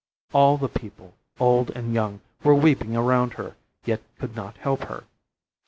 All 0.33 0.57
the 0.57 0.67
people, 0.67 1.13
old 1.39 1.69
and 1.75 1.93
young, 1.93 2.21
were 2.43 2.55
weeping 2.55 2.97
around 2.97 3.33
her, 3.35 3.55
yet 3.85 4.01
could 4.17 4.35
not 4.35 4.57
help 4.57 4.85
her. 4.85 5.03